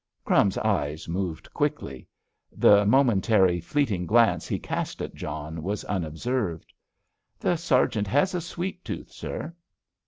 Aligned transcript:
"Crumbs's" 0.25 0.57
eyes 0.57 1.07
moved 1.07 1.53
quickly. 1.53 2.07
The 2.51 2.87
momentary, 2.87 3.59
fleeting 3.59 4.07
glance 4.07 4.47
he 4.47 4.57
cast 4.57 4.99
at 4.99 5.13
John 5.13 5.61
was 5.61 5.85
unobserved. 5.85 6.73
"The 7.39 7.55
sergeant 7.55 8.07
has 8.07 8.33
a 8.33 8.41
sweet 8.41 8.83
tooth, 8.83 9.11
sir." 9.11 9.53